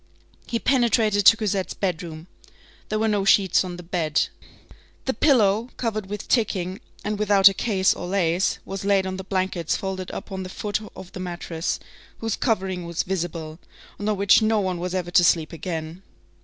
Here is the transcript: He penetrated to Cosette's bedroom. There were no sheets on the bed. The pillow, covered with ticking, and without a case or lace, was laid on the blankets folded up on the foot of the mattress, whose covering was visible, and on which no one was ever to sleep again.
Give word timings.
He 0.47 0.57
penetrated 0.57 1.27
to 1.27 1.37
Cosette's 1.37 1.75
bedroom. 1.75 2.25
There 2.89 2.97
were 2.97 3.07
no 3.07 3.23
sheets 3.23 3.63
on 3.63 3.77
the 3.77 3.83
bed. 3.83 4.29
The 5.05 5.13
pillow, 5.13 5.69
covered 5.77 6.07
with 6.07 6.27
ticking, 6.27 6.81
and 7.03 7.19
without 7.19 7.47
a 7.47 7.53
case 7.53 7.93
or 7.93 8.07
lace, 8.07 8.57
was 8.65 8.83
laid 8.83 9.05
on 9.05 9.17
the 9.17 9.23
blankets 9.23 9.77
folded 9.77 10.09
up 10.09 10.31
on 10.31 10.41
the 10.41 10.49
foot 10.49 10.79
of 10.95 11.11
the 11.11 11.19
mattress, 11.19 11.79
whose 12.17 12.35
covering 12.35 12.83
was 12.87 13.03
visible, 13.03 13.59
and 13.99 14.09
on 14.09 14.17
which 14.17 14.41
no 14.41 14.59
one 14.59 14.79
was 14.79 14.95
ever 14.95 15.11
to 15.11 15.23
sleep 15.23 15.53
again. 15.53 16.01